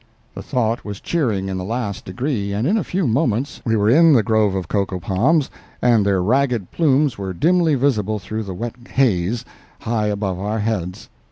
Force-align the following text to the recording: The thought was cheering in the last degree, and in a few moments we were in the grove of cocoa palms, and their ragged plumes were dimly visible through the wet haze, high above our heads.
The 0.33 0.41
thought 0.41 0.83
was 0.83 0.99
cheering 0.99 1.47
in 1.47 1.59
the 1.59 1.63
last 1.63 2.05
degree, 2.05 2.53
and 2.53 2.65
in 2.67 2.75
a 2.75 2.83
few 2.83 3.05
moments 3.05 3.61
we 3.63 3.75
were 3.75 3.87
in 3.87 4.13
the 4.13 4.23
grove 4.23 4.55
of 4.55 4.67
cocoa 4.67 4.99
palms, 4.99 5.51
and 5.79 6.03
their 6.03 6.23
ragged 6.23 6.71
plumes 6.71 7.19
were 7.19 7.33
dimly 7.35 7.75
visible 7.75 8.17
through 8.17 8.41
the 8.45 8.55
wet 8.55 8.73
haze, 8.93 9.45
high 9.81 10.07
above 10.07 10.39
our 10.39 10.57
heads. 10.57 11.07